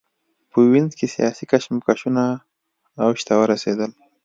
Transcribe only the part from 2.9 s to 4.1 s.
اوج ته ورسېدل.